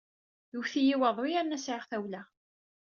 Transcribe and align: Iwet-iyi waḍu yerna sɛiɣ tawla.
Iwet-iyi 0.55 0.95
waḍu 1.01 1.25
yerna 1.27 1.57
sɛiɣ 1.65 1.83
tawla. 1.89 2.21